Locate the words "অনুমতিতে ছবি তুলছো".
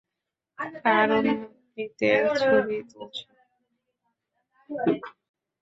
1.17-3.25